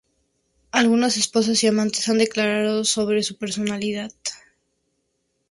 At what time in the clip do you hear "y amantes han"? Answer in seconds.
1.63-2.17